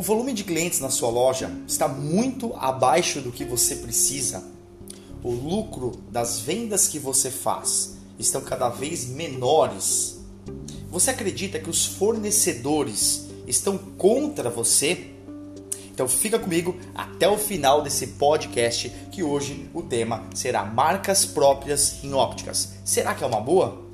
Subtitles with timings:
[0.00, 4.42] O volume de clientes na sua loja está muito abaixo do que você precisa.
[5.22, 10.18] O lucro das vendas que você faz estão cada vez menores.
[10.90, 15.10] Você acredita que os fornecedores estão contra você?
[15.92, 22.02] Então fica comigo até o final desse podcast que hoje o tema será marcas próprias
[22.02, 22.70] em ópticas.
[22.86, 23.89] Será que é uma boa?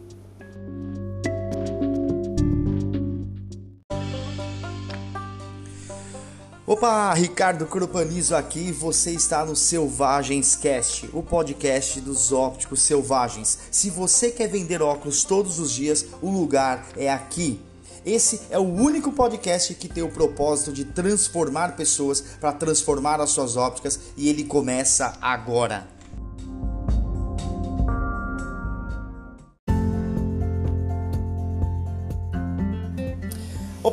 [6.76, 13.60] Opa, Ricardo Cropanizo aqui, você está no Selvagens Cast, o podcast dos ópticos selvagens.
[13.70, 17.62] Se você quer vender óculos todos os dias, o lugar é aqui.
[18.04, 23.30] Esse é o único podcast que tem o propósito de transformar pessoas para transformar as
[23.30, 25.95] suas ópticas e ele começa agora.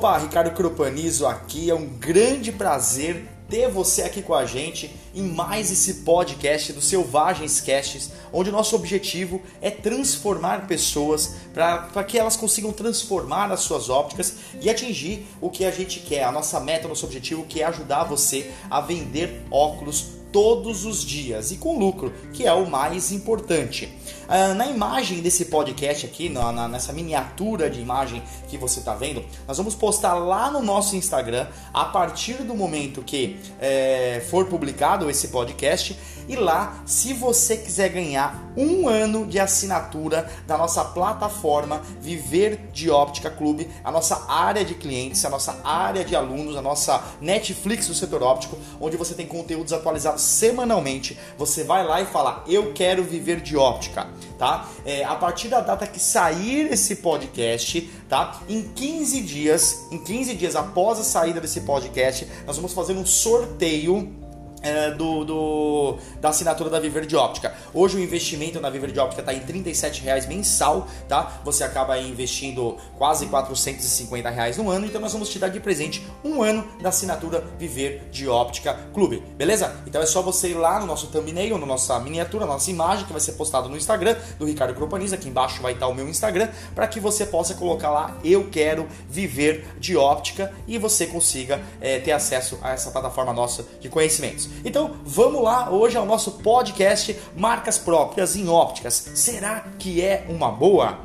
[0.04, 1.70] Opa, Ricardo Cropanizo aqui.
[1.70, 6.82] É um grande prazer ter você aqui com a gente em mais esse podcast do
[6.82, 13.62] Selvagens Casts, onde o nosso objetivo é transformar pessoas para que elas consigam transformar as
[13.62, 17.46] suas ópticas e atingir o que a gente quer, a nossa meta, o nosso objetivo,
[17.46, 22.52] que é ajudar você a vender óculos todos os dias e com lucro, que é
[22.52, 23.88] o mais importante.
[24.24, 26.30] Uh, na imagem desse podcast aqui,
[26.70, 31.48] nessa miniatura de imagem que você está vendo, nós vamos postar lá no nosso Instagram
[31.74, 35.98] a partir do momento que é, for publicado esse podcast.
[36.28, 42.90] E lá, se você quiser ganhar um ano de assinatura da nossa plataforma Viver de
[42.90, 47.88] Óptica Clube, a nossa área de clientes, a nossa área de alunos, a nossa Netflix
[47.88, 51.20] do setor óptico, onde você tem conteúdos atualizados semanalmente.
[51.38, 53.93] Você vai lá e fala: Eu quero viver de óptica
[54.38, 54.68] tá?
[54.86, 58.42] É, a partir da data que sair esse podcast, tá?
[58.50, 63.06] Em 15 dias, em 15 dias após a saída desse podcast, nós vamos fazer um
[63.06, 64.23] sorteio
[64.64, 67.54] é, do, do, da assinatura da Viver de Óptica.
[67.74, 71.42] Hoje o investimento na Viver de Óptica está em R$ reais mensal, tá?
[71.44, 76.08] Você acaba investindo quase R$ reais no ano, então nós vamos te dar de presente
[76.24, 79.76] um ano da assinatura Viver de Óptica Clube, beleza?
[79.86, 83.12] Então é só você ir lá no nosso thumbnail, na nossa miniatura, nossa imagem que
[83.12, 86.48] vai ser postado no Instagram do Ricardo Cropaniza, aqui embaixo vai estar o meu Instagram,
[86.74, 92.00] para que você possa colocar lá eu quero viver de óptica e você consiga é,
[92.00, 94.50] ter acesso a essa plataforma nossa de conhecimentos.
[94.66, 99.12] Então vamos lá, hoje é o nosso podcast Marcas Próprias em Ópticas.
[99.16, 101.00] Será que é uma boa?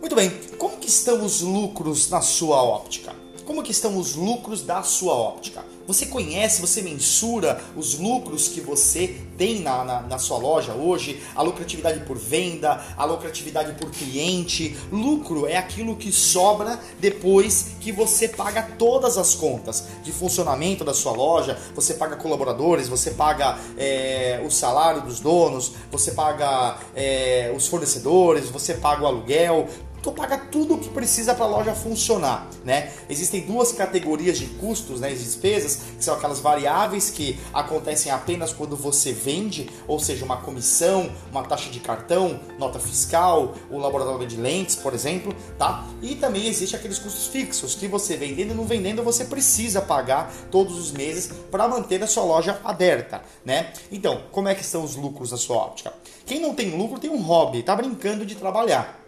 [0.00, 3.14] Muito bem, como que estão os lucros na sua óptica?
[3.46, 5.64] Como que estão os lucros da sua óptica?
[5.86, 11.20] Você conhece, você mensura os lucros que você tem na, na, na, sua loja hoje,
[11.34, 14.76] a lucratividade por venda, a lucratividade por cliente.
[14.92, 20.94] Lucro é aquilo que sobra depois que você paga todas as contas de funcionamento da
[20.94, 27.52] sua loja, você paga colaboradores, você paga é, o salário dos donos, você paga é,
[27.56, 29.68] os fornecedores, você paga o aluguel,
[30.02, 32.92] tu paga tudo o que precisa para a loja funcionar, né?
[33.08, 38.52] Existem duas categorias de custos, né, de despesas, que são aquelas variáveis que acontecem apenas
[38.52, 44.26] quando você vende, ou seja, uma comissão, uma taxa de cartão, nota fiscal, o laboratório
[44.26, 45.86] de lentes, por exemplo, tá?
[46.02, 50.32] E também existe aqueles custos fixos que você vendendo ou não vendendo, você precisa pagar
[50.50, 53.72] todos os meses para manter a sua loja aberta, né?
[53.90, 55.92] Então, como é que estão os lucros da sua óptica?
[56.26, 59.01] Quem não tem lucro tem um hobby, tá brincando de trabalhar.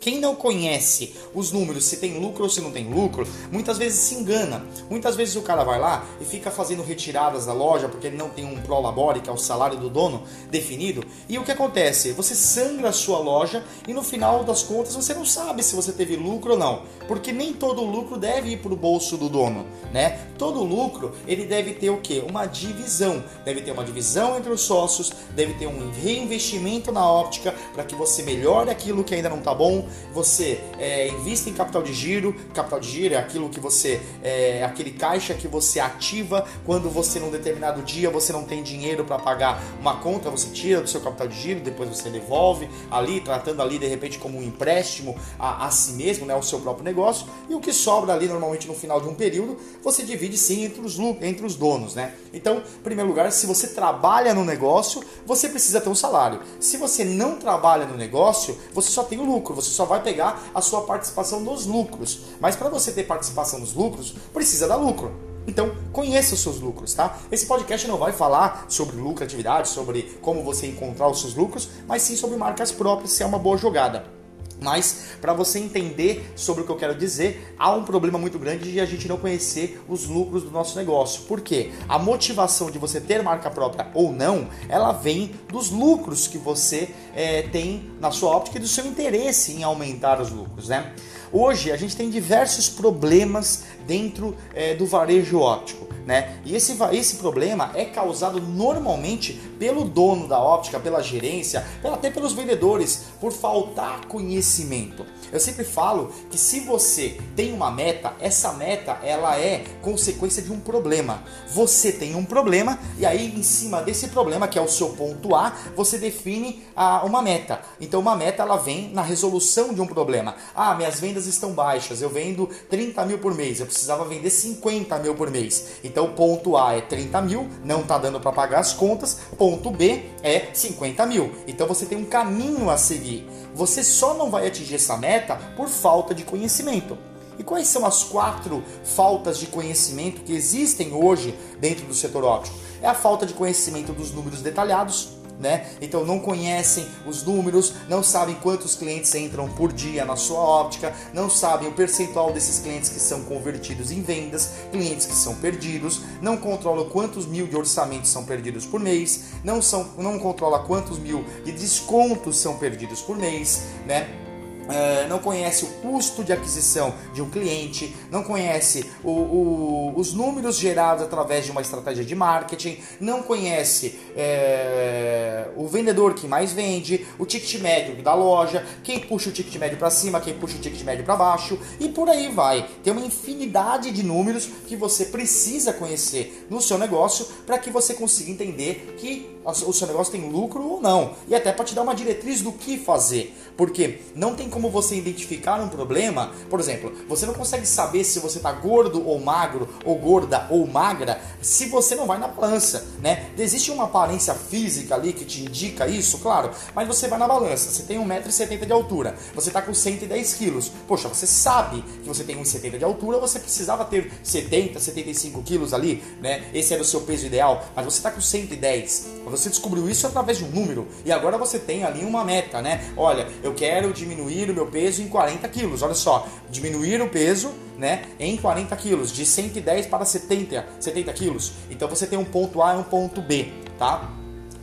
[0.00, 3.98] Quem não conhece os números, se tem lucro ou se não tem lucro, muitas vezes
[3.98, 4.64] se engana.
[4.88, 8.28] Muitas vezes o cara vai lá e fica fazendo retiradas da loja porque ele não
[8.28, 11.04] tem um prolabore, que é o salário do dono, definido.
[11.28, 12.12] E o que acontece?
[12.12, 15.92] Você sangra a sua loja e no final das contas você não sabe se você
[15.92, 16.82] teve lucro ou não.
[17.08, 20.20] Porque nem todo lucro deve ir para o bolso do dono, né?
[20.38, 22.22] Todo lucro ele deve ter o quê?
[22.28, 23.24] Uma divisão.
[23.44, 27.94] Deve ter uma divisão entre os sócios, deve ter um reinvestimento na óptica para que
[27.94, 32.34] você melhore aquilo que ainda não está bom você é, invista em capital de giro.
[32.54, 37.18] Capital de giro é aquilo que você, é aquele caixa que você ativa quando você
[37.18, 41.00] num determinado dia você não tem dinheiro para pagar uma conta, você tira do seu
[41.00, 45.66] capital de giro, depois você devolve ali, tratando ali de repente como um empréstimo a,
[45.66, 47.26] a si mesmo, né, o seu próprio negócio.
[47.48, 50.80] E o que sobra ali normalmente no final de um período, você divide sim entre
[50.80, 52.14] os entre os donos, né?
[52.32, 56.40] Então, em primeiro lugar, se você trabalha no negócio, você precisa ter um salário.
[56.60, 60.50] Se você não trabalha no negócio, você só tem o lucro, você só vai pegar
[60.54, 62.20] a sua participação nos lucros.
[62.40, 65.12] Mas para você ter participação nos lucros, precisa dar lucro.
[65.46, 67.16] Então, conheça os seus lucros, tá?
[67.30, 72.02] Esse podcast não vai falar sobre lucratividade, sobre como você encontrar os seus lucros, mas
[72.02, 74.15] sim sobre marcas próprias, se é uma boa jogada.
[74.60, 78.72] Mas, para você entender sobre o que eu quero dizer, há um problema muito grande
[78.72, 81.22] de a gente não conhecer os lucros do nosso negócio.
[81.22, 81.72] Por quê?
[81.88, 86.88] A motivação de você ter marca própria ou não, ela vem dos lucros que você
[87.14, 90.92] é, tem na sua óptica e do seu interesse em aumentar os lucros, né?
[91.32, 95.86] Hoje a gente tem diversos problemas dentro é, do varejo óptico.
[96.06, 96.38] Né?
[96.44, 102.32] E esse, esse problema é causado normalmente pelo dono da óptica, pela gerência, até pelos
[102.32, 105.04] vendedores, por faltar conhecimento.
[105.32, 110.52] Eu sempre falo que se você tem uma meta, essa meta ela é consequência de
[110.52, 111.22] um problema.
[111.52, 115.34] Você tem um problema e aí em cima desse problema, que é o seu ponto
[115.34, 117.60] A, você define a, uma meta.
[117.80, 120.34] Então uma meta ela vem na resolução de um problema.
[120.54, 124.98] Ah, minhas vendas estão baixas, eu vendo 30 mil por mês, eu precisava vender 50
[124.98, 125.78] mil por mês.
[125.82, 129.20] Então ponto A é 30 mil, não está dando para pagar as contas.
[129.36, 131.32] Ponto B é 50 mil.
[131.46, 133.05] Então você tem um caminho a seguir.
[133.54, 136.96] Você só não vai atingir essa meta por falta de conhecimento.
[137.38, 142.56] E quais são as quatro faltas de conhecimento que existem hoje dentro do setor óptico?
[142.80, 145.08] É a falta de conhecimento dos números detalhados,
[145.38, 145.66] né?
[145.80, 150.94] Então não conhecem os números, não sabem quantos clientes entram por dia na sua óptica,
[151.12, 156.00] não sabem o percentual desses clientes que são convertidos em vendas, clientes que são perdidos,
[156.20, 160.98] não controlam quantos mil de orçamentos são perdidos por mês, não são, não controla quantos
[160.98, 164.25] mil de descontos são perdidos por mês, né?
[164.66, 170.12] Uh, não conhece o custo de aquisição de um cliente, não conhece o, o, os
[170.12, 176.52] números gerados através de uma estratégia de marketing, não conhece é, o vendedor que mais
[176.52, 180.56] vende, o ticket médio da loja, quem puxa o ticket médio para cima, quem puxa
[180.56, 182.68] o ticket médio para baixo e por aí vai.
[182.82, 187.94] Tem uma infinidade de números que você precisa conhecer no seu negócio para que você
[187.94, 191.14] consiga entender que o seu negócio tem lucro ou não?
[191.28, 194.96] E até para te dar uma diretriz do que fazer, porque não tem como você
[194.96, 199.68] identificar um problema, por exemplo, você não consegue saber se você está gordo ou magro,
[199.84, 203.30] ou gorda ou magra, se você não vai na balança, né?
[203.38, 207.70] Existe uma aparência física ali que te indica isso, claro, mas você vai na balança,
[207.70, 212.24] você tem 1,70m de altura, você está com 110 quilos, poxa, você sabe que você
[212.24, 216.44] tem 1,70m de altura, você precisava ter 70, 75 quilos ali, né?
[216.52, 220.38] Esse era o seu peso ideal, mas você está com 110, você descobriu isso através
[220.38, 222.92] de um número, e agora você tem ali uma meta, né?
[222.96, 225.82] Olha, eu quero diminuir o meu peso em 40 quilos.
[225.82, 231.52] Olha só, diminuir o peso né, em 40 quilos, de 110 para 70, 70 quilos.
[231.70, 234.10] Então você tem um ponto A e um ponto B, tá?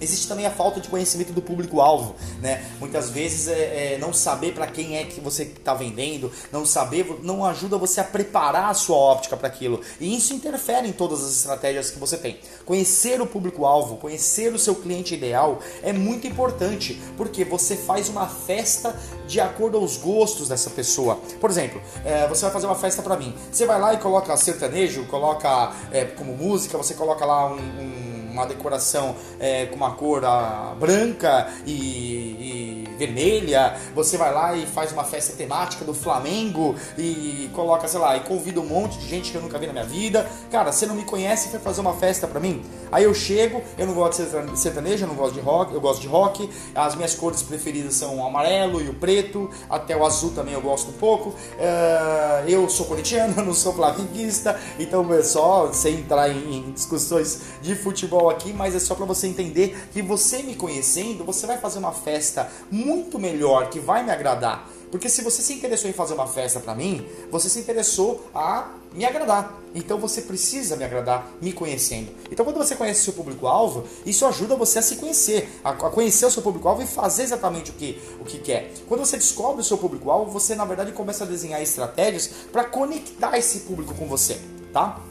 [0.04, 2.66] Existe também a falta de conhecimento do público-alvo, né?
[2.80, 7.20] Muitas vezes é, é não saber para quem é que você está vendendo, não saber,
[7.24, 9.80] não ajuda você a preparar a sua óptica para aquilo.
[10.00, 12.38] E isso interfere em todas as estratégias que você tem.
[12.66, 18.28] Conhecer o público-alvo, conhecer o seu cliente ideal é muito importante, porque você faz uma
[18.28, 21.16] festa de acordo aos gostos dessa pessoa.
[21.40, 24.36] Por exemplo, é, você vai fazer uma festa para mim, você vai lá e coloca
[24.36, 29.92] sertanejo, coloca é, como música, você coloca lá um, um uma decoração é, com uma
[29.92, 35.94] cor a, branca e, e, vermelha, você vai lá e faz uma festa temática do
[35.94, 39.68] Flamengo e coloca, sei lá, e convida um monte de gente que eu nunca vi
[39.68, 40.28] na minha vida.
[40.52, 42.64] Cara, você não me conhece e vai fazer uma festa pra mim?
[42.92, 46.02] Aí eu chego, eu não gosto de sertanejo, eu não gosto de rock, eu gosto
[46.02, 46.50] de rock.
[46.76, 50.62] As minhas cores preferidas são o amarelo e o preto, até o azul também eu
[50.62, 51.30] gosto um pouco.
[51.30, 57.42] Uh, eu sou corintiano, não sou flamenguista, então é só sem entrar em, em discussões
[57.62, 61.58] de futebol aqui, mas é só para você entender que você me conhecendo, você vai
[61.58, 64.70] fazer uma festa muito melhor, que vai me agradar.
[64.94, 68.74] Porque se você se interessou em fazer uma festa para mim, você se interessou a
[68.94, 69.60] me agradar.
[69.74, 72.12] Então você precisa me agradar me conhecendo.
[72.32, 76.28] Então quando você conhece o seu público-alvo, isso ajuda você a se conhecer, a conhecer
[76.28, 78.72] o seu público-alvo e fazer exatamente o que, o que quer.
[78.88, 83.36] Quando você descobre o seu público-alvo, você na verdade começa a desenhar estratégias para conectar
[83.36, 84.40] esse público com você,
[84.72, 85.02] tá?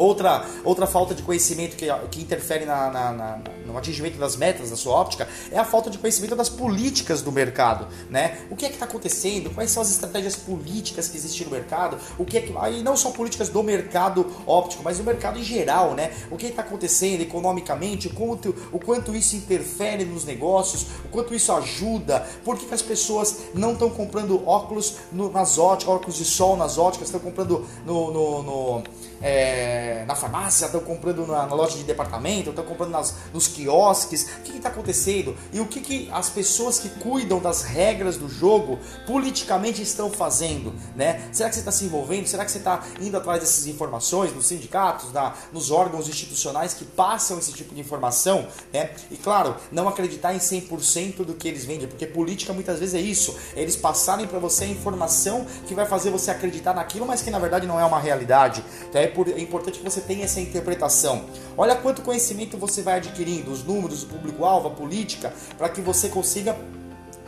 [0.00, 4.70] Outra, outra falta de conhecimento que, que interfere na, na, na, no atingimento das metas
[4.70, 8.38] da sua óptica é a falta de conhecimento das políticas do mercado, né?
[8.50, 9.50] O que é que está acontecendo?
[9.50, 11.98] Quais são as estratégias políticas que existem no mercado?
[12.18, 15.44] O que é que aí não só políticas do mercado óptico, mas do mercado em
[15.44, 16.12] geral, né?
[16.30, 18.06] O que está acontecendo economicamente?
[18.08, 20.86] O quanto, o quanto isso interfere nos negócios?
[21.04, 22.26] O quanto isso ajuda?
[22.42, 26.56] Por que, que as pessoas não estão comprando óculos no, nas óticas, óculos de sol
[26.56, 27.08] nas óticas?
[27.08, 28.82] Estão comprando no, no, no
[29.20, 34.28] é, na farmácia, estão comprando na, na, loja de departamento, estão comprando nas, nos quiosques.
[34.38, 35.36] O que está acontecendo?
[35.52, 40.72] E o que, que as pessoas que cuidam das regras do jogo politicamente estão fazendo?
[40.96, 41.28] Né?
[41.32, 42.26] Será que você está se envolvendo?
[42.26, 46.84] Será que você está indo atrás dessas informações nos sindicatos, na, nos órgãos institucionais que
[46.84, 48.46] passam esse tipo de informação?
[48.72, 48.90] Né?
[49.10, 53.00] E claro, não acreditar em 100% do que eles vendem, porque política muitas vezes é
[53.00, 53.36] isso.
[53.54, 57.38] Eles passarem para você a informação que vai fazer você acreditar naquilo, mas que na
[57.38, 58.64] verdade não é uma realidade.
[58.94, 61.24] É, por, é importante que você tenha essa interpretação.
[61.56, 66.08] Olha quanto conhecimento você vai adquirindo, os números, o público-alvo, a política, para que você
[66.08, 66.56] consiga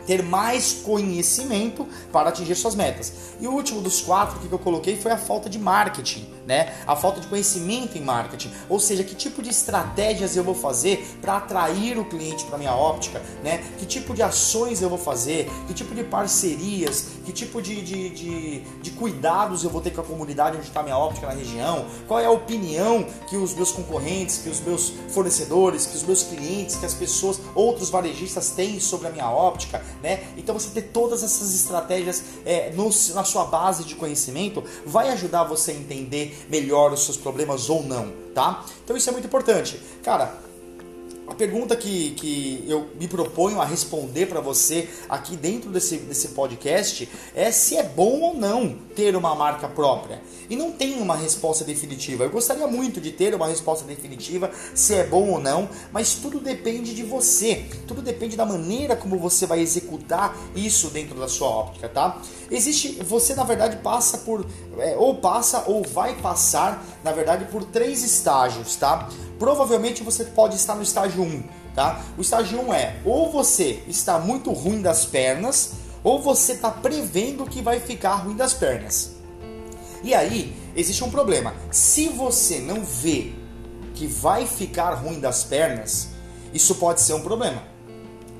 [0.06, 3.12] ter mais conhecimento para atingir suas metas.
[3.40, 6.74] E o último dos quatro que eu coloquei foi a falta de marketing, né?
[6.86, 11.06] A falta de conhecimento em marketing, ou seja, que tipo de estratégias eu vou fazer
[11.20, 13.64] para atrair o cliente para minha óptica, né?
[13.78, 18.10] Que tipo de ações eu vou fazer, que tipo de parcerias, que tipo de, de,
[18.10, 21.86] de, de cuidados eu vou ter com a comunidade onde está minha óptica na região,
[22.06, 26.22] qual é a opinião que os meus concorrentes, que os meus fornecedores, que os meus
[26.22, 30.24] clientes, que as pessoas, outros varejistas têm sobre a minha óptica, né?
[30.36, 32.84] Então você ter todas essas estratégias é, no,
[33.14, 37.82] na sua base de conhecimento vai ajudar você a entender melhor os seus problemas ou
[37.82, 38.64] não, tá?
[38.84, 39.80] Então isso é muito importante.
[40.02, 40.34] Cara,
[41.32, 46.28] a pergunta que, que eu me proponho a responder para você aqui dentro desse, desse
[46.28, 50.22] podcast é se é bom ou não ter uma marca própria.
[50.50, 52.24] E não tem uma resposta definitiva.
[52.24, 56.38] Eu gostaria muito de ter uma resposta definitiva se é bom ou não, mas tudo
[56.38, 57.64] depende de você.
[57.86, 62.20] Tudo depende da maneira como você vai executar isso dentro da sua óptica, tá?
[62.50, 64.44] Existe, você na verdade passa por,
[64.78, 69.08] é, ou passa ou vai passar, na verdade, por três estágios, tá?
[69.42, 71.42] provavelmente você pode estar no estágio 1,
[71.74, 72.02] tá?
[72.16, 75.74] O estágio 1 é ou você está muito ruim das pernas,
[76.04, 79.12] ou você está prevendo que vai ficar ruim das pernas.
[80.02, 81.54] E aí, existe um problema.
[81.70, 83.32] Se você não vê
[83.94, 86.08] que vai ficar ruim das pernas,
[86.52, 87.62] isso pode ser um problema,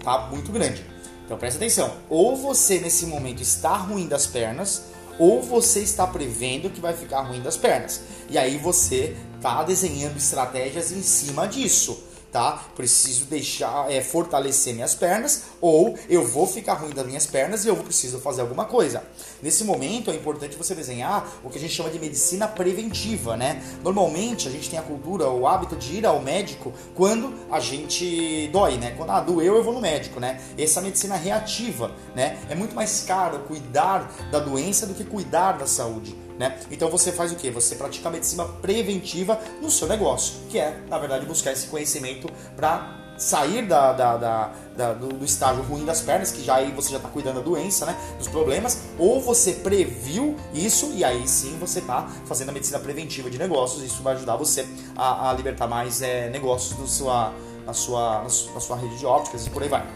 [0.03, 0.29] tá?
[0.31, 0.85] Muito grande.
[1.25, 1.93] Então presta atenção.
[2.11, 4.83] Ou você nesse momento está ruim das pernas,
[5.19, 8.03] ou você está prevendo que vai ficar ruim das pernas.
[8.29, 12.65] E aí você está desenhando estratégias em cima disso tá?
[12.75, 17.69] Preciso deixar, é, fortalecer minhas pernas, ou eu vou ficar ruim das minhas pernas e
[17.69, 19.05] eu preciso fazer alguma coisa.
[19.43, 23.63] Nesse momento é importante você desenhar o que a gente chama de medicina preventiva, né?
[23.85, 28.49] Normalmente a gente tem a cultura, o hábito de ir ao médico quando a gente
[28.49, 28.95] dói, né?
[28.97, 30.41] Quando ah, doeu eu vou no médico, né?
[30.57, 32.39] Essa medicina reativa, né?
[32.49, 36.17] É muito mais caro cuidar da doença do que cuidar da saúde.
[36.43, 36.59] Né?
[36.73, 37.53] Então você faz o que?
[37.53, 42.29] Você pratica a medicina preventiva no seu negócio, que é, na verdade, buscar esse conhecimento
[42.57, 46.73] para sair da, da, da, da do, do, estágio ruim das pernas, que já aí
[46.73, 51.29] você já está cuidando da doença, né, dos problemas, ou você previu isso e aí
[51.29, 53.85] sim você está fazendo a medicina preventiva de negócios.
[53.85, 57.33] Isso vai ajudar você a, a libertar mais é, negócios do sua,
[57.65, 59.87] na, sua, na sua rede de ópticas e por aí vai.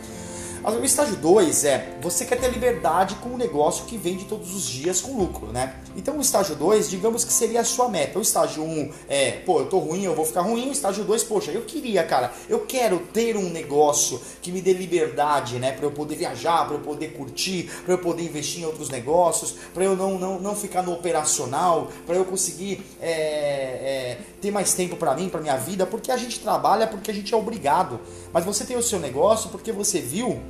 [0.67, 4.69] O estágio 2 é você quer ter liberdade com o negócio que vende todos os
[4.69, 5.77] dias com lucro, né?
[5.97, 8.19] Então o estágio 2, digamos que seria a sua meta.
[8.19, 10.69] O estágio 1 um é, pô, eu tô ruim, eu vou ficar ruim.
[10.69, 14.73] O estágio 2, poxa, eu queria, cara, eu quero ter um negócio que me dê
[14.73, 15.71] liberdade, né?
[15.71, 19.55] Para eu poder viajar, para eu poder curtir, para eu poder investir em outros negócios,
[19.73, 24.75] para eu não, não, não ficar no operacional, para eu conseguir é, é, ter mais
[24.75, 28.01] tempo para mim, para minha vida, porque a gente trabalha porque a gente é obrigado.
[28.37, 30.43] Mas você tem o seu negócio porque você viu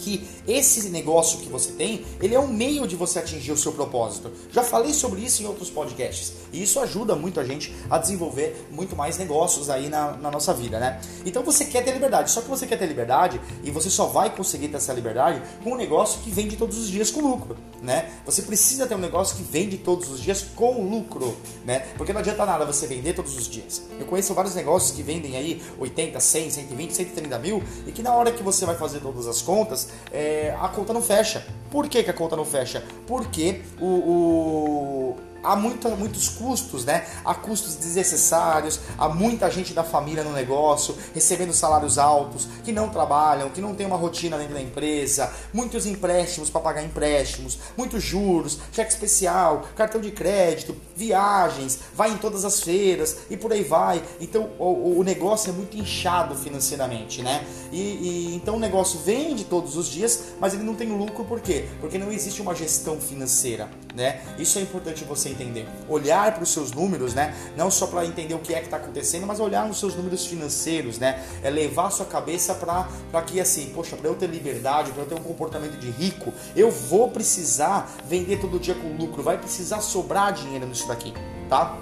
[0.00, 3.72] que esse negócio que você tem, ele é um meio de você atingir o seu
[3.72, 4.30] propósito.
[4.50, 6.32] Já falei sobre isso em outros podcasts.
[6.52, 10.52] E isso ajuda muito a gente a desenvolver muito mais negócios aí na, na nossa
[10.52, 11.00] vida, né?
[11.24, 12.30] Então você quer ter liberdade.
[12.30, 15.72] Só que você quer ter liberdade e você só vai conseguir ter essa liberdade com
[15.72, 18.10] um negócio que vende todos os dias com lucro, né?
[18.24, 21.80] Você precisa ter um negócio que vende todos os dias com lucro, né?
[21.96, 23.82] Porque não adianta nada você vender todos os dias.
[23.98, 28.14] Eu conheço vários negócios que vendem aí 80, 100, 120, 130 mil e que na
[28.14, 31.44] hora que você vai fazer todas as contas, é, a conta não fecha.
[31.70, 32.82] Por que, que a conta não fecha?
[33.06, 37.06] Porque o, o há muita, muitos custos, né?
[37.24, 42.88] Há custos desnecessários, há muita gente da família no negócio, recebendo salários altos, que não
[42.88, 48.02] trabalham, que não tem uma rotina dentro da empresa, muitos empréstimos para pagar empréstimos, muitos
[48.02, 53.62] juros, cheque especial, cartão de crédito, viagens, vai em todas as feiras e por aí
[53.62, 54.02] vai.
[54.20, 57.44] Então o, o negócio é muito inchado financeiramente, né?
[57.72, 61.40] E, e então o negócio vende todos os dias, mas ele não tem lucro por
[61.40, 61.66] quê?
[61.80, 64.20] Porque não existe uma gestão financeira, né?
[64.38, 65.66] Isso é importante você entender.
[65.88, 67.34] Olhar para os seus números, né?
[67.56, 70.26] Não só para entender o que é que está acontecendo, mas olhar nos seus números
[70.26, 71.22] financeiros, né?
[71.42, 75.06] É levar a sua cabeça para que assim, poxa, para eu ter liberdade, para eu
[75.06, 79.80] ter um comportamento de rico, eu vou precisar vender todo dia com lucro, vai precisar
[79.80, 81.12] sobrar dinheiro nisso daqui,
[81.48, 81.78] tá?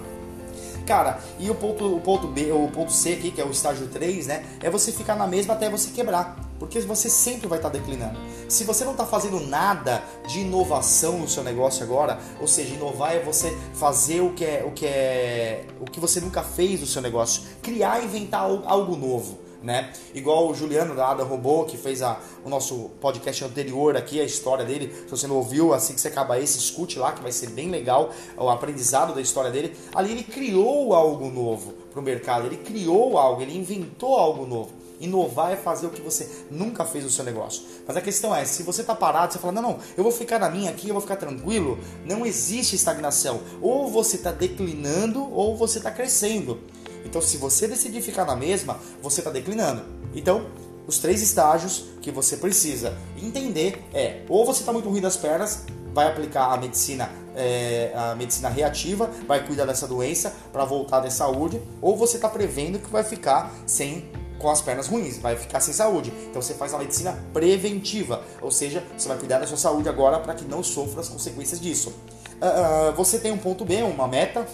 [0.89, 3.89] Cara, e o ponto, o ponto B, o ponto C aqui, que é o estágio
[3.89, 4.43] 3, né?
[4.63, 6.35] É você ficar na mesma até você quebrar.
[6.59, 8.19] Porque você sempre vai estar tá declinando.
[8.49, 13.15] Se você não está fazendo nada de inovação no seu negócio agora, ou seja, inovar
[13.15, 16.87] é você fazer o que é o que é o que você nunca fez no
[16.87, 19.93] seu negócio, criar, inventar algo novo né?
[20.15, 24.25] Igual o Juliano da Ada Robô, que fez a, o nosso podcast anterior aqui, a
[24.25, 24.93] história dele.
[25.05, 27.71] Se você não ouviu, assim que você acaba esse, escute lá, que vai ser bem
[27.71, 29.77] legal o aprendizado da história dele.
[29.95, 34.79] Ali ele criou algo novo para o mercado, ele criou algo, ele inventou algo novo.
[35.01, 37.63] Inovar é fazer o que você nunca fez no seu negócio.
[37.87, 40.41] Mas a questão é, se você está parado, você fala, não, não, eu vou ficar
[40.41, 41.79] na minha aqui, eu vou ficar tranquilo.
[42.05, 43.41] Não existe estagnação.
[43.63, 46.59] Ou você está declinando ou você está crescendo.
[47.05, 49.83] Então, se você decidir ficar na mesma, você está declinando.
[50.15, 50.47] Então,
[50.87, 55.65] os três estágios que você precisa entender é: ou você está muito ruim das pernas,
[55.93, 61.11] vai aplicar a medicina, é, a medicina reativa, vai cuidar dessa doença para voltar da
[61.11, 65.61] saúde, ou você está prevendo que vai ficar sem com as pernas ruins, vai ficar
[65.61, 66.13] sem saúde.
[66.31, 70.21] Então você faz a medicina preventiva, ou seja, você vai cuidar da sua saúde agora
[70.21, 71.93] para que não sofra as consequências disso.
[72.41, 74.47] Uh, você tem um ponto B, uma meta,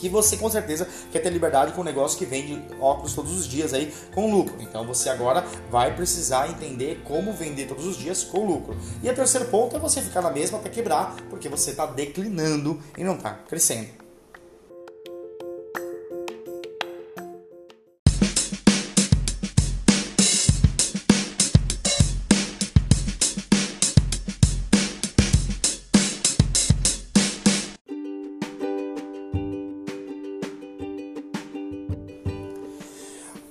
[0.00, 3.46] que você com certeza quer ter liberdade com um negócio que vende óculos todos os
[3.46, 4.56] dias aí com lucro.
[4.60, 8.74] Então você agora vai precisar entender como vender todos os dias com lucro.
[9.02, 12.80] E o terceiro ponto é você ficar na mesma até quebrar, porque você está declinando
[12.96, 13.99] e não está crescendo.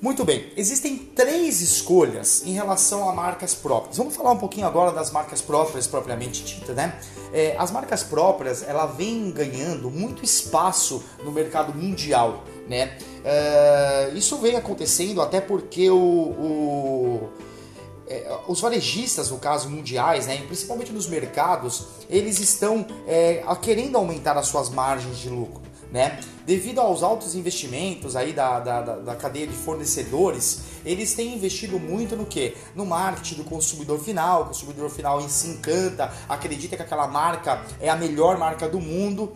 [0.09, 3.97] Muito bem, existem três escolhas em relação a marcas próprias.
[3.97, 6.99] Vamos falar um pouquinho agora das marcas próprias propriamente dita, né?
[7.31, 12.97] É, as marcas próprias, ela vem ganhando muito espaço no mercado mundial, né?
[13.23, 17.29] É, isso vem acontecendo até porque o, o
[18.07, 24.35] é, os varejistas, no caso mundiais, né, principalmente nos mercados, eles estão é, querendo aumentar
[24.39, 26.19] as suas margens de lucro né?
[26.45, 32.15] Devido aos altos investimentos aí da, da, da, cadeia de fornecedores, eles têm investido muito
[32.15, 32.55] no que?
[32.75, 34.43] No marketing do consumidor final.
[34.43, 39.33] O consumidor final se encanta, acredita que aquela marca é a melhor marca do mundo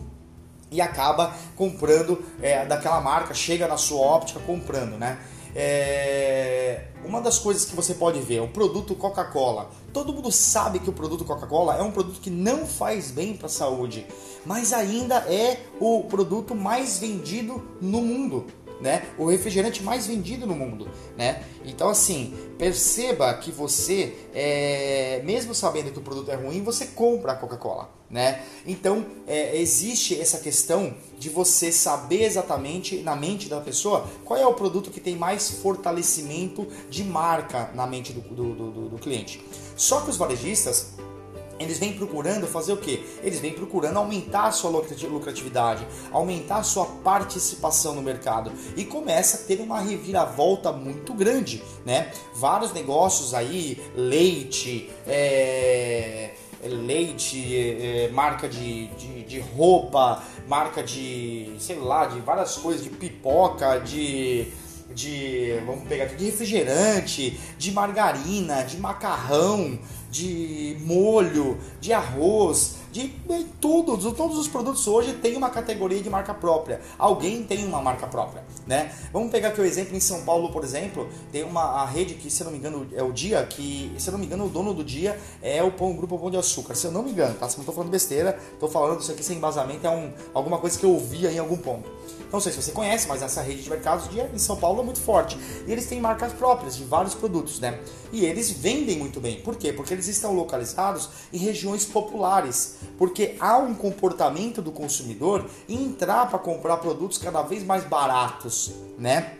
[0.70, 5.18] e acaba comprando é, daquela marca, chega na sua óptica comprando, né?
[5.54, 6.86] É...
[7.04, 9.70] Uma das coisas que você pode ver, o produto Coca-Cola.
[9.92, 13.46] Todo mundo sabe que o produto Coca-Cola é um produto que não faz bem para
[13.46, 14.06] a saúde,
[14.44, 18.46] mas ainda é o produto mais vendido no mundo
[18.80, 19.06] né?
[19.18, 21.42] O refrigerante mais vendido no mundo, né?
[21.64, 27.32] Então assim, perceba que você, é, mesmo sabendo que o produto é ruim, você compra
[27.32, 28.42] a Coca-Cola, né?
[28.66, 34.46] Então é, existe essa questão de você saber exatamente na mente da pessoa qual é
[34.46, 39.42] o produto que tem mais fortalecimento de marca na mente do, do, do, do cliente.
[39.76, 40.92] Só que os varejistas
[41.58, 43.04] eles vêm procurando fazer o que?
[43.22, 49.38] Eles vêm procurando aumentar a sua lucratividade, aumentar a sua participação no mercado e começa
[49.38, 52.12] a ter uma reviravolta muito grande, né?
[52.34, 56.30] Vários negócios aí, leite, é,
[56.62, 62.90] leite, é, marca de, de, de roupa, marca de, sei lá, de várias coisas, de
[62.90, 64.52] pipoca, de
[64.94, 69.78] de vamos pegar aqui de refrigerante, de margarina, de macarrão,
[70.14, 76.08] de molho, de arroz, de, de tudo, todos os produtos hoje tem uma categoria de
[76.08, 76.80] marca própria.
[76.96, 78.94] Alguém tem uma marca própria, né?
[79.12, 82.30] Vamos pegar aqui o exemplo em São Paulo, por exemplo, tem uma a rede que,
[82.30, 84.48] se eu não me engano, é o Dia, que, se eu não me engano, o
[84.48, 86.74] dono do Dia é o pão, o grupo Pão de Açúcar.
[86.74, 87.48] Se eu não me engano, tá?
[87.48, 90.78] Se não estou falando besteira, estou falando isso aqui sem embasamento, é um, alguma coisa
[90.78, 91.88] que eu ouvi em algum ponto.
[92.32, 94.84] Não sei se você conhece, mas essa rede de mercados de, em São Paulo é
[94.84, 95.38] muito forte.
[95.66, 97.78] E eles têm marcas próprias de vários produtos, né?
[98.12, 99.40] E eles vendem muito bem.
[99.40, 99.72] Por quê?
[99.72, 102.78] Porque eles estão localizados em regiões populares.
[102.98, 108.53] Porque há um comportamento do consumidor entrar para comprar produtos cada vez mais baratos,
[108.98, 109.32] né?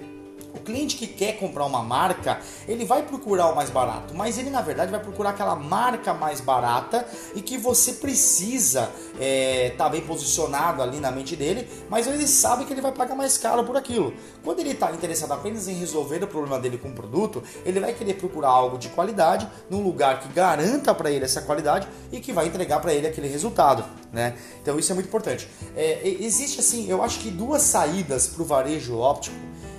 [0.54, 2.38] O cliente que quer comprar uma marca,
[2.68, 6.40] ele vai procurar o mais barato, mas ele na verdade vai procurar aquela marca mais
[6.40, 12.06] barata e que você precisa estar é, tá bem posicionado ali na mente dele, mas
[12.06, 14.14] ele sabe que ele vai pagar mais caro por aquilo.
[14.44, 17.92] Quando ele está interessado apenas em resolver o problema dele com o produto, ele vai
[17.92, 22.32] querer procurar algo de qualidade num lugar que garanta para ele essa qualidade e que
[22.32, 24.36] vai entregar para ele aquele resultado, né?
[24.62, 25.48] Então isso é muito importante.
[25.76, 29.34] É, existe assim, eu acho que duas saídas para o varejo óptico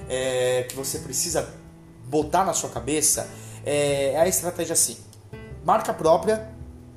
[0.09, 1.53] é, que você precisa
[2.05, 3.29] botar na sua cabeça
[3.65, 4.97] é, é a estratégia assim.
[5.63, 6.47] Marca própria,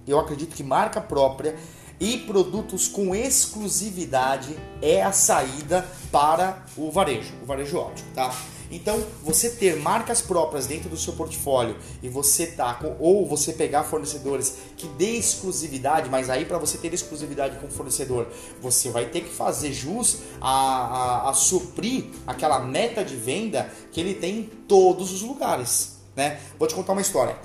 [0.06, 1.56] eu acredito que marca própria
[2.00, 8.32] E produtos com exclusividade é a saída para o varejo, o varejo óptico, tá?
[8.70, 13.84] Então, você ter marcas próprias dentro do seu portfólio e você tá ou você pegar
[13.84, 18.26] fornecedores que dê exclusividade, mas aí para você ter exclusividade com o fornecedor,
[18.60, 24.00] você vai ter que fazer jus a, a, a suprir aquela meta de venda que
[24.00, 26.38] ele tem em todos os lugares, né?
[26.58, 27.36] Vou te contar uma história.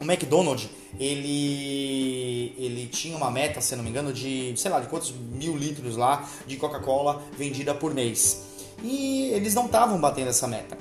[0.00, 4.88] O McDonald's, ele, ele tinha uma meta, se não me engano, de, sei lá, de
[4.88, 8.47] quantos mil litros lá de Coca-Cola vendida por mês
[8.82, 10.76] e eles não estavam batendo essa meta.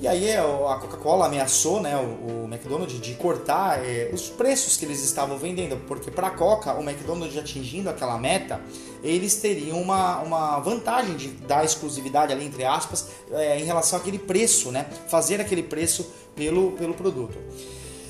[0.00, 4.84] E aí é, a Coca-Cola ameaçou né, o, McDonald's de cortar é, os preços que
[4.84, 8.60] eles estavam vendendo, porque para a Coca, o McDonald's atingindo aquela meta,
[9.02, 14.18] eles teriam uma, uma vantagem de dar exclusividade ali, entre aspas, é, em relação àquele
[14.18, 14.84] preço, né?
[15.08, 17.38] Fazer aquele preço pelo, pelo produto.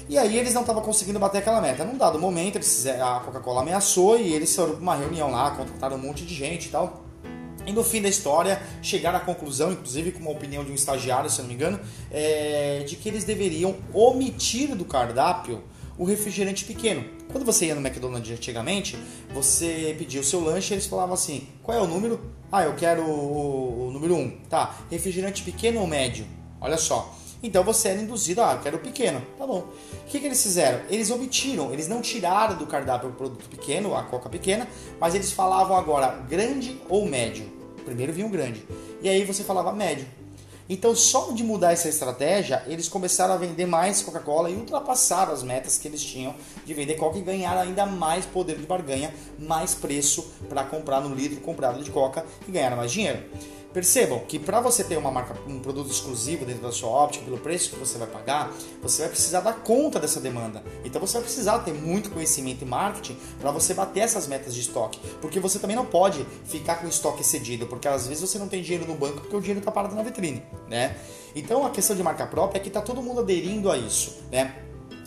[0.08, 1.84] E aí eles não estavam conseguindo bater aquela meta.
[1.84, 5.96] Num dado momento, eles, a Coca-Cola ameaçou e eles foram para uma reunião lá, contrataram
[5.96, 7.03] um monte de gente e tal
[7.66, 11.30] e no fim da história, chegar à conclusão, inclusive com uma opinião de um estagiário,
[11.30, 15.62] se não me engano, é, de que eles deveriam omitir do cardápio
[15.96, 17.04] o refrigerante pequeno.
[17.30, 18.98] Quando você ia no McDonald's antigamente,
[19.32, 22.20] você pedia o seu lanche e eles falavam assim: qual é o número?
[22.50, 24.18] Ah, eu quero o, o número 1.
[24.18, 24.30] Um.
[24.48, 26.26] Tá, refrigerante pequeno ou médio?
[26.60, 27.14] Olha só.
[27.42, 29.20] Então você era induzido, ah, eu quero o pequeno.
[29.36, 29.58] Tá bom.
[29.58, 30.80] O que, que eles fizeram?
[30.88, 34.66] Eles omitiram, eles não tiraram do cardápio o produto pequeno, a coca pequena,
[34.98, 37.44] mas eles falavam agora grande ou médio.
[37.84, 38.66] Primeiro vinha o grande.
[39.02, 40.06] E aí você falava médio.
[40.66, 45.42] Então, só de mudar essa estratégia, eles começaram a vender mais Coca-Cola e ultrapassaram as
[45.42, 49.74] metas que eles tinham de vender Coca e ganhar ainda mais poder de barganha, mais
[49.74, 53.22] preço para comprar no litro comprado de Coca e ganhar mais dinheiro.
[53.74, 57.38] Percebam que para você ter uma marca, um produto exclusivo dentro da sua óptica, pelo
[57.38, 60.62] preço que você vai pagar, você vai precisar dar conta dessa demanda.
[60.84, 64.60] Então você vai precisar ter muito conhecimento e marketing para você bater essas metas de
[64.60, 65.00] estoque.
[65.20, 68.62] Porque você também não pode ficar com estoque excedido, porque às vezes você não tem
[68.62, 70.96] dinheiro no banco porque o dinheiro está parado na vitrine, né?
[71.34, 74.63] Então a questão de marca própria é que está todo mundo aderindo a isso, né?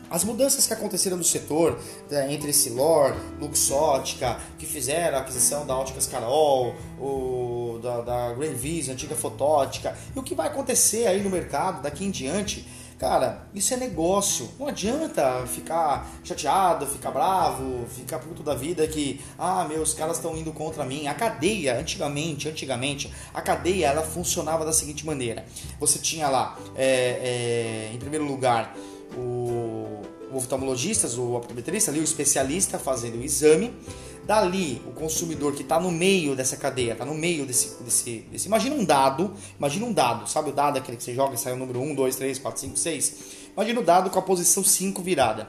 [0.10, 5.78] As mudanças que aconteceram no setor, né, entre Silor, Luxótica, que fizeram a aquisição da
[5.78, 11.22] Óticas Carol, o, da, da Grand Vision, antiga Fotótica, e o que vai acontecer aí
[11.22, 12.66] no mercado daqui em diante,
[12.98, 14.50] cara, isso é negócio.
[14.58, 20.38] Não adianta ficar chateado, ficar bravo, ficar puto da vida que, ah, meus caras estão
[20.38, 21.08] indo contra mim.
[21.08, 25.46] A cadeia, antigamente, antigamente, a cadeia ela funcionava da seguinte maneira:
[25.80, 28.76] você tinha lá, é, é, em primeiro lugar,
[29.16, 29.87] o,
[30.32, 33.74] o oftalmologista, o optometrista, ali, o especialista fazendo o exame.
[34.26, 38.48] Dali, o consumidor que está no meio dessa cadeia, está no meio desse, desse, desse.
[38.48, 41.54] Imagina um dado, imagina um dado, sabe o dado aquele que você joga e sai
[41.54, 43.16] o número 1, 2, 3, 4, 5, 6?
[43.56, 45.48] Imagina o dado com a posição 5 virada.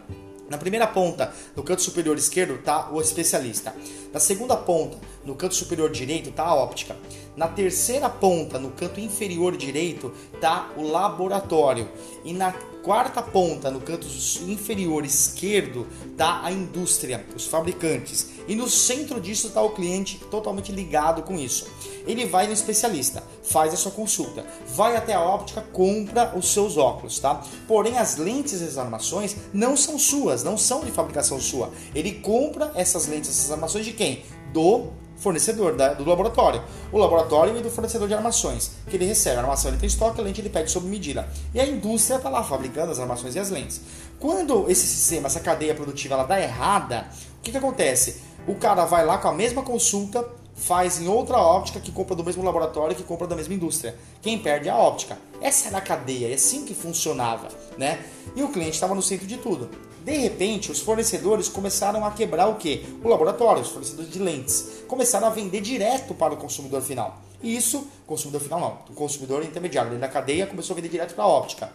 [0.48, 3.74] Na primeira ponta, no canto superior esquerdo, está o especialista.
[4.12, 6.96] Na segunda ponta, no canto superior direito, está a óptica.
[7.36, 11.86] Na terceira ponta, no canto inferior direito, está o laboratório.
[12.24, 14.06] E na quarta ponta, no canto
[14.46, 18.30] inferior esquerdo, está a indústria, os fabricantes.
[18.46, 21.66] E no centro disso está o cliente totalmente ligado com isso.
[22.06, 26.76] Ele vai no especialista, faz a sua consulta, vai até a óptica, compra os seus
[26.76, 27.42] óculos, tá?
[27.66, 31.70] Porém, as lentes e as armações não são suas, não são de fabricação sua.
[31.94, 34.24] Ele compra essas lentes, essas armações de quem?
[34.52, 34.88] Do
[35.18, 36.62] fornecedor da, do laboratório.
[36.92, 39.36] O laboratório e do fornecedor de armações, que ele recebe.
[39.36, 41.28] A armação ele tem estoque, a lente ele pede sob medida.
[41.54, 43.80] E a indústria está lá fabricando as armações e as lentes.
[44.18, 47.06] Quando esse sistema, essa cadeia produtiva, ela dá errada,
[47.38, 48.22] o que, que acontece?
[48.46, 52.24] O cara vai lá com a mesma consulta, faz em outra óptica que compra do
[52.24, 53.94] mesmo laboratório que compra da mesma indústria.
[54.20, 55.16] Quem perde é a óptica.
[55.40, 58.04] Essa era a cadeia, é assim que funcionava, né?
[58.34, 59.70] E o cliente estava no centro de tudo.
[60.04, 62.84] De repente, os fornecedores começaram a quebrar o que?
[63.02, 64.82] O laboratório, os fornecedores de lentes.
[64.86, 67.22] Começaram a vender direto para o consumidor final.
[67.42, 71.24] E isso, consumidor final não, o consumidor intermediário da cadeia começou a vender direto para
[71.24, 71.72] a óptica.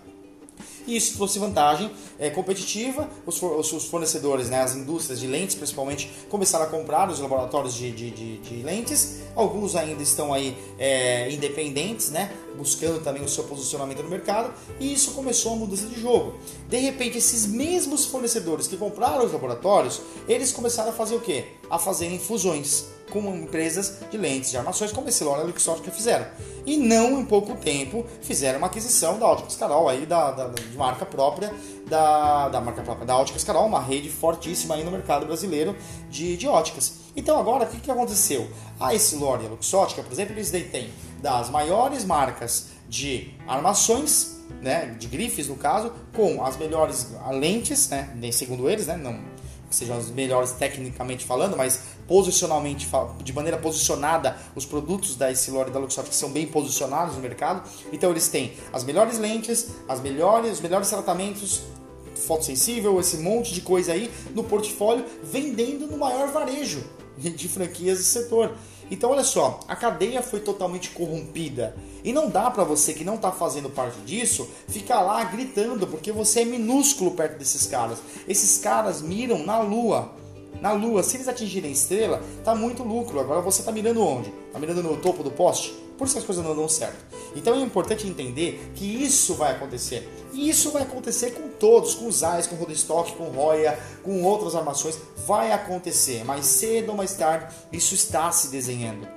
[0.85, 3.09] E isso trouxe vantagem é, competitiva.
[3.25, 7.91] Os, os, fornecedores, né, as indústrias de lentes principalmente, começaram a comprar os laboratórios de,
[7.91, 9.21] de, de, de lentes.
[9.35, 14.53] Alguns ainda estão aí é, independentes, né, buscando também o seu posicionamento no mercado.
[14.79, 16.35] E isso começou a mudança de jogo.
[16.67, 21.45] De repente, esses mesmos fornecedores que compraram os laboratórios, eles começaram a fazer o quê?
[21.69, 26.25] A fazerem fusões com empresas de lentes de armações como esse L'Oréal e Luxottica fizeram.
[26.65, 30.75] E não em pouco tempo fizeram uma aquisição da Óticas Carol, aí da, da, de
[30.75, 31.53] marca própria
[31.85, 35.75] da, da marca própria da Óticas Carol, uma rede fortíssima aí no mercado brasileiro
[36.09, 36.95] de, de óticas.
[37.15, 38.49] Então agora o que, que aconteceu?
[38.79, 40.89] A esse L'Oréal e a Luxottica, por exemplo, eles têm
[41.21, 48.09] das maiores marcas de armações, né, de grifes no caso, com as melhores lentes, né,
[48.31, 49.32] segundo eles, né, não
[49.73, 52.87] sejam as melhores tecnicamente falando, mas posicionalmente,
[53.23, 57.67] de maneira posicionada, os produtos da Essilor e da Luxottica são bem posicionados no mercado.
[57.91, 61.61] Então eles têm as melhores lentes, as melhores, os melhores tratamentos,
[62.27, 66.83] fotossensível, esse monte de coisa aí no portfólio, vendendo no maior varejo
[67.17, 68.53] de franquias do setor.
[68.93, 73.15] Então olha só, a cadeia foi totalmente corrompida e não dá para você que não
[73.15, 77.97] está fazendo parte disso ficar lá gritando porque você é minúsculo perto desses caras.
[78.27, 80.11] Esses caras miram na lua.
[80.61, 83.19] Na lua, se eles atingirem a estrela, tá muito lucro.
[83.19, 84.31] Agora você está mirando onde?
[84.53, 85.73] Tá mirando no topo do poste?
[85.97, 86.97] Por isso que as coisas não dão certo.
[87.35, 90.09] Então é importante entender que isso vai acontecer.
[90.33, 94.23] E isso vai acontecer com todos, com os AIS, com o Rodestock, com Roya, com
[94.23, 94.97] outras armações.
[95.27, 96.23] Vai acontecer.
[96.23, 99.07] Mais cedo ou mais tarde, isso está se desenhando.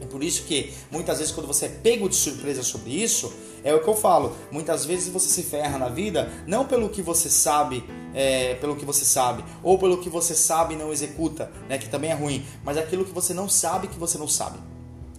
[0.00, 3.32] É por isso que muitas vezes quando você é pego de surpresa sobre isso,
[3.64, 4.36] é o que eu falo.
[4.50, 8.84] Muitas vezes você se ferra na vida não pelo que você sabe, é, pelo que
[8.84, 12.44] você sabe, ou pelo que você sabe e não executa, né, que também é ruim,
[12.64, 14.58] mas aquilo que você não sabe que você não sabe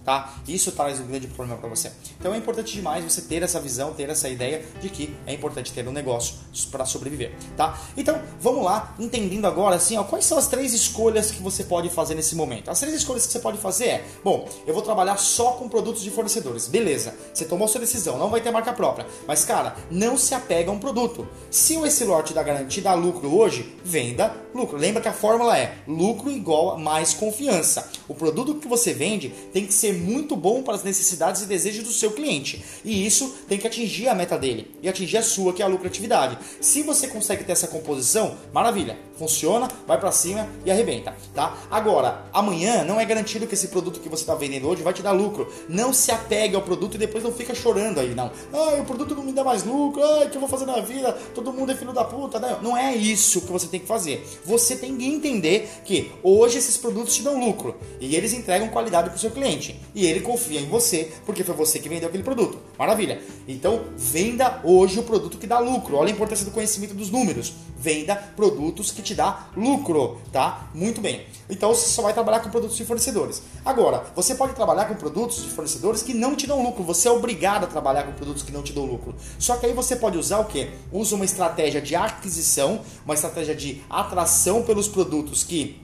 [0.04, 0.36] tá?
[0.48, 1.92] Isso traz um grande problema para você.
[2.20, 5.72] Então é importante demais você ter essa visão, ter essa ideia de que é importante
[5.72, 6.36] ter um negócio
[6.72, 7.78] para sobreviver, tá?
[7.96, 11.90] Então vamos lá, entendendo agora assim, ó, quais são as três escolhas que você pode
[11.90, 12.70] fazer nesse momento.
[12.70, 16.04] As três escolhas que você pode fazer é, bom, eu vou trabalhar só com produtos
[16.04, 17.16] de fornecedores, beleza?
[17.34, 20.74] Você tomou sua decisão, não vai ter marca própria, mas cara, não se apega a
[20.74, 21.28] um produto.
[21.50, 24.78] Se esse lote da garantia dá lucro hoje, venda lucro.
[24.78, 27.90] Lembra que a fórmula é lucro igual a mais confiança.
[28.08, 31.46] O produto que você vende tem que ser ser muito bom para as necessidades e
[31.46, 32.64] desejos do seu cliente.
[32.84, 35.68] E isso tem que atingir a meta dele e atingir a sua, que é a
[35.68, 36.38] lucratividade.
[36.60, 41.56] Se você consegue ter essa composição, maravilha, funciona, vai para cima e arrebenta, tá?
[41.70, 45.04] Agora, amanhã não é garantido que esse produto que você está vendendo hoje vai te
[45.04, 45.48] dar lucro.
[45.70, 48.32] Não se apegue ao produto e depois não fica chorando aí, não.
[48.52, 50.82] Ah, o produto não me dá mais lucro, ah, o que eu vou fazer na
[50.82, 51.12] vida?
[51.36, 52.40] Todo mundo é filho da puta.
[52.40, 54.28] Não, não é isso que você tem que fazer.
[54.44, 59.10] Você tem que entender que hoje esses produtos te dão lucro e eles entregam qualidade
[59.10, 62.24] para o seu cliente e ele confia em você porque foi você que vendeu aquele
[62.24, 62.58] produto.
[62.78, 63.22] Maravilha.
[63.48, 65.96] Então, venda hoje o produto que dá lucro.
[65.96, 67.54] Olha a importância do conhecimento dos números.
[67.78, 70.68] Venda produtos que te dá lucro, tá?
[70.74, 71.26] Muito bem.
[71.50, 73.42] Então, você só vai trabalhar com produtos de fornecedores.
[73.66, 76.84] Agora, você pode trabalhar com produtos de fornecedores que não te dão lucro.
[76.84, 79.14] Você é obrigado a trabalhar com produtos que não te dão lucro.
[79.38, 80.70] Só que aí você pode usar o quê?
[80.92, 85.82] Usa uma estratégia de aquisição, uma estratégia de atração pelos produtos que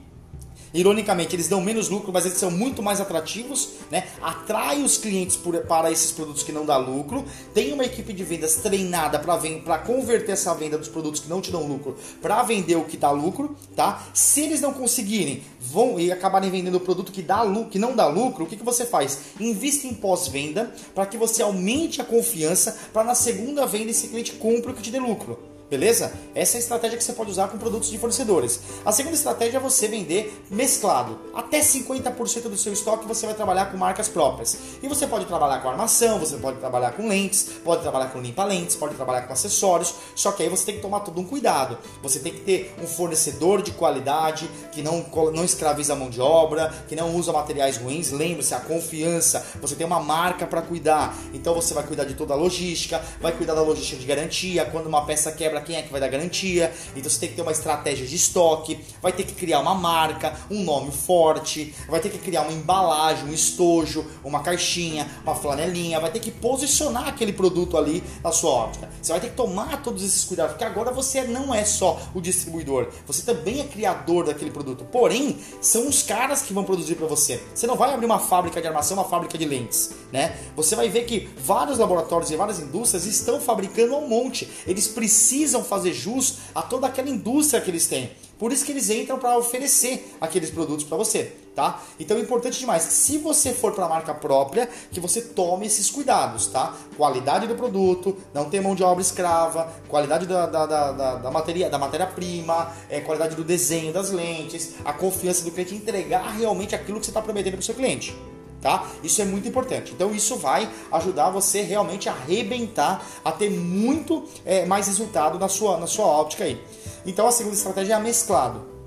[0.72, 4.06] Ironicamente, eles dão menos lucro, mas eles são muito mais atrativos, né?
[4.20, 7.24] Atrai os clientes por, para esses produtos que não dá lucro.
[7.54, 11.50] Tem uma equipe de vendas treinada para converter essa venda dos produtos que não te
[11.50, 14.06] dão lucro para vender o que dá lucro, tá?
[14.12, 17.94] Se eles não conseguirem, vão e acabarem vendendo o produto que dá lucro, que não
[17.94, 19.18] dá lucro, o que, que você faz?
[19.40, 24.32] Invista em pós-venda para que você aumente a confiança para na segunda venda esse cliente
[24.32, 25.57] compre o que te dê lucro.
[25.70, 26.10] Beleza?
[26.34, 28.60] Essa é a estratégia que você pode usar com produtos de fornecedores.
[28.86, 31.18] A segunda estratégia é você vender mesclado.
[31.34, 34.56] Até 50% do seu estoque você vai trabalhar com marcas próprias.
[34.82, 38.76] E você pode trabalhar com armação, você pode trabalhar com lentes, pode trabalhar com limpa-lentes,
[38.76, 39.94] pode trabalhar com acessórios.
[40.14, 41.76] Só que aí você tem que tomar todo um cuidado.
[42.02, 45.04] Você tem que ter um fornecedor de qualidade que não,
[45.34, 48.10] não escraviza a mão de obra, que não usa materiais ruins.
[48.10, 49.44] Lembre-se, a confiança.
[49.60, 51.14] Você tem uma marca para cuidar.
[51.34, 54.64] Então você vai cuidar de toda a logística, vai cuidar da logística de garantia.
[54.64, 56.72] Quando uma peça quebra, para quem é que vai dar garantia.
[56.94, 60.34] Então você tem que ter uma estratégia de estoque, vai ter que criar uma marca,
[60.50, 66.00] um nome forte, vai ter que criar uma embalagem, um estojo, uma caixinha, uma flanelinha,
[66.00, 68.88] vai ter que posicionar aquele produto ali na sua óptica.
[69.02, 72.20] Você vai ter que tomar todos esses cuidados, porque agora você não é só o
[72.20, 74.84] distribuidor, você também é criador daquele produto.
[74.84, 77.42] Porém, são os caras que vão produzir para você.
[77.54, 80.36] Você não vai abrir uma fábrica de armação, uma fábrica de lentes, né?
[80.54, 84.48] Você vai ver que vários laboratórios e várias indústrias estão fabricando um monte.
[84.66, 88.10] Eles precisam precisam fazer jus a toda aquela indústria que eles têm.
[88.38, 91.82] Por isso que eles entram para oferecer aqueles produtos para você, tá?
[91.98, 92.82] Então é importante demais.
[92.84, 96.76] Se você for para a marca própria, que você tome esses cuidados, tá?
[96.96, 101.68] Qualidade do produto, não ter mão de obra escrava, qualidade da, da, da, da, matéria,
[101.68, 107.00] da matéria-prima, é, qualidade do desenho das lentes, a confiança do cliente entregar realmente aquilo
[107.00, 108.14] que você está prometendo para o seu cliente
[108.60, 108.86] tá?
[109.02, 109.92] Isso é muito importante.
[109.92, 115.48] Então isso vai ajudar você realmente a arrebentar, a ter muito é, mais resultado na
[115.48, 116.60] sua, na sua óptica aí.
[117.06, 118.77] Então a segunda estratégia é mesclado.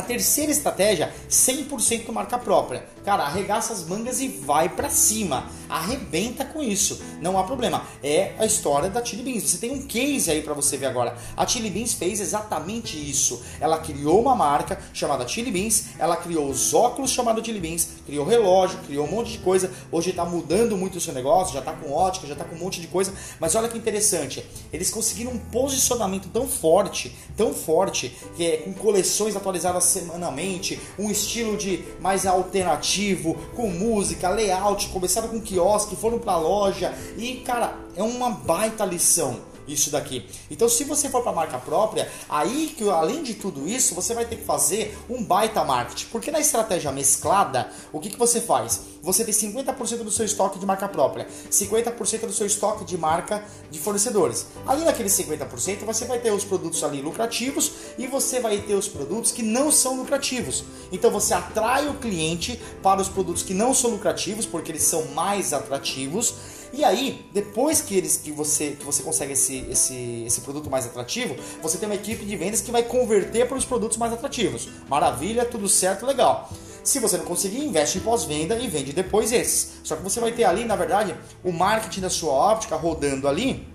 [0.00, 2.86] A terceira estratégia, 100% marca própria.
[3.04, 5.50] Cara, arregaça as mangas e vai para cima.
[5.68, 7.02] Arrebenta com isso.
[7.20, 7.84] Não há problema.
[8.02, 9.42] É a história da Chili Beans.
[9.42, 11.14] Você tem um case aí para você ver agora.
[11.36, 13.42] A Chili Beans fez exatamente isso.
[13.60, 18.24] Ela criou uma marca chamada Chili Beans, ela criou os óculos chamados Chili Beans, criou
[18.26, 19.70] relógio, criou um monte de coisa.
[19.92, 22.58] hoje está mudando muito o seu negócio, já está com ótica, já está com um
[22.58, 28.16] monte de coisa, mas olha que interessante, eles conseguiram um posicionamento tão forte, tão forte,
[28.36, 35.28] que é com coleções atualizadas semanalmente, um estilo de mais alternativo, com música, layout, começaram
[35.28, 40.26] com quiosque, foram para loja e cara, é uma baita lição isso daqui.
[40.50, 44.24] Então, se você for para marca própria, aí que além de tudo isso, você vai
[44.24, 46.06] ter que fazer um baita marketing.
[46.06, 48.80] Porque na estratégia mesclada, o que, que você faz?
[49.02, 53.42] Você tem 50% do seu estoque de marca própria, 50% do seu estoque de marca
[53.70, 54.46] de fornecedores.
[54.66, 58.88] Ali naqueles 50%, você vai ter os produtos ali lucrativos e você vai ter os
[58.88, 60.64] produtos que não são lucrativos.
[60.92, 65.06] Então você atrai o cliente para os produtos que não são lucrativos, porque eles são
[65.06, 66.34] mais atrativos
[66.72, 70.86] e aí, depois que eles que você que você consegue esse, esse, esse produto mais
[70.86, 74.68] atrativo, você tem uma equipe de vendas que vai converter para os produtos mais atrativos.
[74.88, 76.50] Maravilha, tudo certo, legal.
[76.82, 79.72] Se você não conseguir, investe em pós-venda e vende depois esses.
[79.84, 83.66] Só que você vai ter ali, na verdade, o marketing da sua óptica rodando ali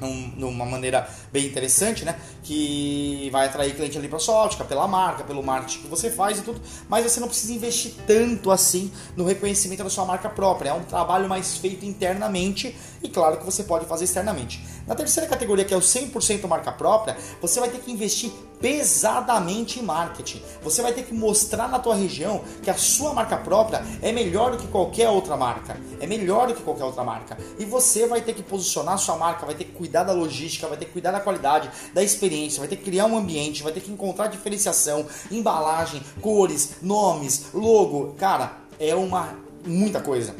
[0.00, 2.16] num, numa maneira bem interessante, né?
[2.42, 6.38] Que vai atrair cliente ali para sua ótica, pela marca, pelo marketing que você faz
[6.38, 10.70] e tudo, mas você não precisa investir tanto assim no reconhecimento da sua marca própria.
[10.70, 14.62] É um trabalho mais feito internamente e claro que você pode fazer externamente.
[14.86, 19.80] Na terceira categoria, que é o 100% marca própria, você vai ter que investir pesadamente
[19.80, 20.40] em marketing.
[20.62, 24.52] Você vai ter que mostrar na tua região que a sua marca própria é melhor
[24.52, 25.76] do que qualquer outra marca.
[26.00, 27.36] É melhor do que qualquer outra marca.
[27.58, 30.68] E você vai ter que posicionar a sua marca, vai ter que cuidar da logística,
[30.68, 33.72] vai ter que cuidar da qualidade, da experiência, vai ter que criar um ambiente, vai
[33.72, 38.14] ter que encontrar diferenciação, embalagem, cores, nomes, logo.
[38.14, 40.34] Cara, é uma muita coisa.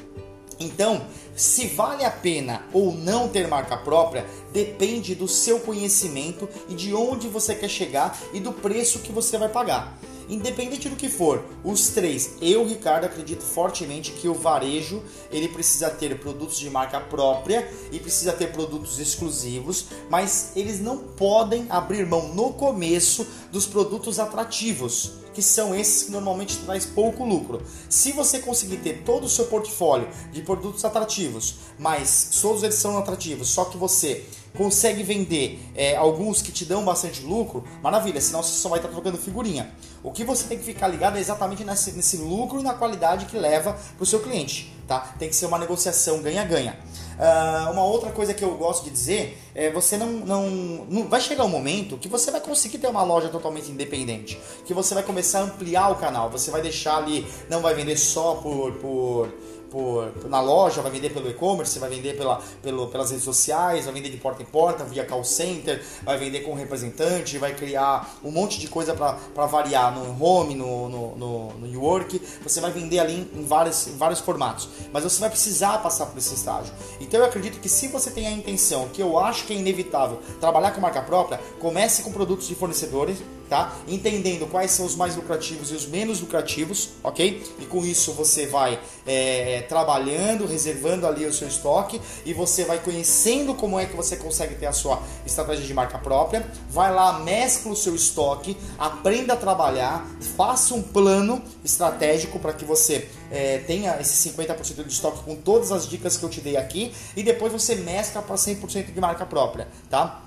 [0.59, 1.03] Então,
[1.37, 6.95] se vale a pena ou não ter marca própria depende do seu conhecimento e de
[6.95, 9.99] onde você quer chegar e do preço que você vai pagar.
[10.29, 15.89] Independente do que for, os três, eu, Ricardo, acredito fortemente que o varejo ele precisa
[15.89, 22.05] ter produtos de marca própria e precisa ter produtos exclusivos, mas eles não podem abrir
[22.07, 27.61] mão no começo dos produtos atrativos que são esses que normalmente traz pouco lucro.
[27.91, 32.97] Se você conseguir ter todo o seu portfólio de produtos atrativos, mas todos eles são
[32.97, 34.25] atrativos, só que você
[34.57, 38.89] consegue vender é, alguns que te dão bastante lucro, maravilha, senão você só vai estar
[38.89, 39.71] trocando figurinha.
[40.03, 43.27] O que você tem que ficar ligado é exatamente nesse, nesse lucro e na qualidade
[43.27, 44.75] que leva para o seu cliente.
[44.89, 45.01] Tá?
[45.19, 46.79] Tem que ser uma negociação ganha-ganha.
[47.19, 50.51] Uh, uma outra coisa que eu gosto de dizer é você não, não,
[50.89, 54.75] não vai chegar um momento que você vai conseguir ter uma loja totalmente independente, que
[54.75, 58.35] você vai começar a ampliar o canal, você vai deixar ali, não vai vender só
[58.35, 59.33] por, por
[59.71, 63.95] por, na loja, vai vender pelo e-commerce, vai vender pela, pelo, pelas redes sociais, vai
[63.95, 68.31] vender de porta em porta, via call center, vai vender com representante, vai criar um
[68.31, 72.21] monte de coisa para variar no home, no, no, no, no work.
[72.43, 76.35] Você vai vender ali em, em vários formatos, mas você vai precisar passar por esse
[76.35, 76.73] estágio.
[77.01, 80.21] Então eu acredito que se você tem a intenção, que eu acho que é inevitável,
[80.41, 83.77] trabalhar com marca própria, comece com produtos de fornecedores tá?
[83.87, 87.43] Entendendo quais são os mais lucrativos e os menos lucrativos, ok?
[87.59, 92.79] E com isso você vai é, trabalhando, reservando ali o seu estoque e você vai
[92.79, 96.47] conhecendo como é que você consegue ter a sua estratégia de marca própria.
[96.69, 100.07] Vai lá, mescla o seu estoque, aprenda a trabalhar,
[100.37, 105.73] faça um plano estratégico para que você é, tenha esse 50% de estoque com todas
[105.73, 109.27] as dicas que eu te dei aqui e depois você mescla para 100% de marca
[109.27, 110.26] própria, tá?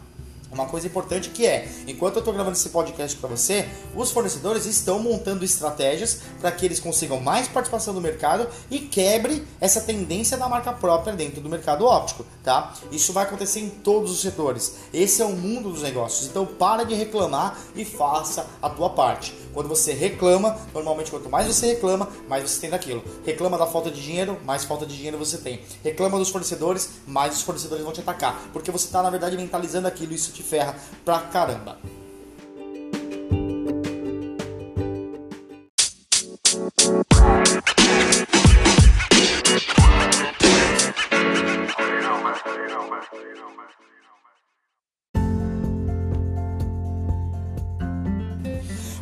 [0.52, 4.66] Uma coisa importante que é, enquanto eu estou gravando esse podcast para você, os fornecedores
[4.66, 10.38] estão montando estratégias para que eles consigam mais participação do mercado e quebre essa tendência
[10.38, 12.74] da marca própria dentro do mercado óptico, tá?
[12.92, 14.76] Isso vai acontecer em todos os setores.
[14.92, 16.28] Esse é o mundo dos negócios.
[16.28, 19.34] Então para de reclamar e faça a tua parte.
[19.60, 23.04] Quando você reclama, normalmente quanto mais você reclama, mais você tem daquilo.
[23.26, 25.60] Reclama da falta de dinheiro, mais falta de dinheiro você tem.
[25.84, 29.86] Reclama dos fornecedores, mais os fornecedores vão te atacar, porque você está na verdade mentalizando
[29.86, 31.78] aquilo e isso te ferra pra caramba.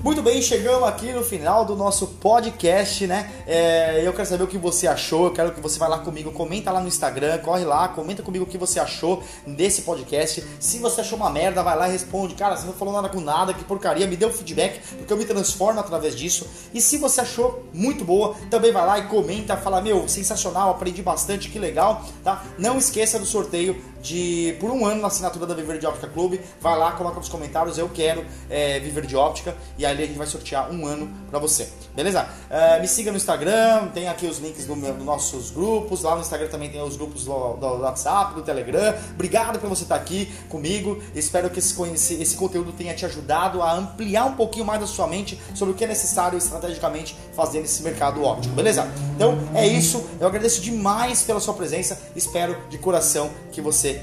[0.07, 3.29] Muito bem, chegamos aqui no final do nosso podcast, né?
[3.45, 6.31] É, eu quero saber o que você achou, eu quero que você vá lá comigo,
[6.31, 10.41] comenta lá no Instagram, corre lá, comenta comigo o que você achou desse podcast.
[10.61, 13.19] Se você achou uma merda, vai lá e responde, cara, você não falou nada com
[13.19, 16.47] nada, que porcaria, me dê um feedback, porque eu me transformo através disso.
[16.73, 21.01] E se você achou muito boa, também vai lá e comenta, fala, meu, sensacional, aprendi
[21.01, 22.45] bastante, que legal, tá?
[22.57, 23.75] Não esqueça do sorteio
[24.07, 26.39] de por um ano na assinatura da Viver de Óptica Clube.
[26.61, 30.17] Vai lá, coloca nos comentários, eu quero é, Viver de Óptica e aí a gente
[30.17, 31.69] vai sortear um ano para você.
[31.93, 32.27] Beleza?
[32.49, 36.03] Uh, me siga no Instagram, tem aqui os links dos do nossos grupos.
[36.03, 38.95] Lá no Instagram também tem os grupos do, do, WhatsApp, do Telegram.
[39.13, 41.01] Obrigado por você estar aqui comigo.
[41.13, 41.75] Espero que esse,
[42.21, 45.77] esse, conteúdo tenha te ajudado a ampliar um pouquinho mais da sua mente sobre o
[45.77, 48.87] que é necessário estrategicamente fazer nesse mercado óptico, beleza?
[49.15, 50.05] Então é isso.
[50.19, 51.99] Eu agradeço demais pela sua presença.
[52.15, 53.59] Espero de coração que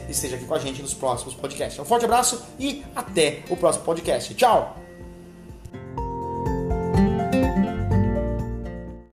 [0.09, 1.79] esteja aqui com a gente nos próximos podcasts.
[1.79, 4.35] Um forte abraço e até o próximo podcast.
[4.35, 4.84] Tchau!